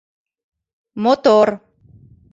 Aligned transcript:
Мотор. 1.03 1.49